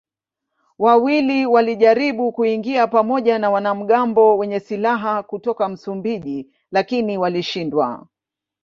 [0.79, 8.07] Wawili walijaribu kuingia pamoja na wanamgambo wenye silaha kutoka Msumbiji lakini walishindwa.